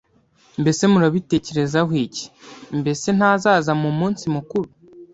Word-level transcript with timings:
«Mbese 0.61 0.83
murabitekerezaho 0.93 1.93
iki? 2.05 2.25
Mbese 2.79 3.07
ntazaza 3.17 3.71
mu 3.81 3.89
munsi 3.99 4.23
mukuru?» 4.35 4.69